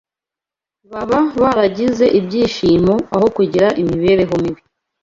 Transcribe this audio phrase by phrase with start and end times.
[0.91, 4.61] baba baragize ibyishimo aho kugira imibereho mibi.